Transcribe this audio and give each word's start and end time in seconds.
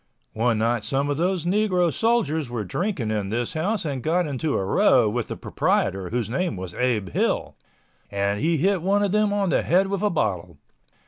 One 0.33 0.57
night 0.57 0.83
some 0.83 1.11
of 1.11 1.17
those 1.17 1.45
negro 1.45 1.93
soldiers 1.93 2.49
were 2.49 2.63
drinking 2.63 3.11
in 3.11 3.29
this 3.29 3.53
house 3.53 3.85
and 3.85 4.01
got 4.01 4.25
into 4.25 4.57
a 4.57 4.65
row 4.65 5.07
with 5.07 5.27
the 5.27 5.37
proprietor, 5.37 6.09
whose 6.09 6.27
name 6.27 6.55
was 6.57 6.73
Abe 6.73 7.09
Hill, 7.09 7.55
and 8.09 8.39
he 8.39 8.57
hit 8.57 8.81
one 8.81 9.03
of 9.03 9.11
them 9.11 9.31
on 9.31 9.51
the 9.51 9.61
head 9.61 9.89
with 9.89 10.01
a 10.01 10.09
bottle. 10.09 10.57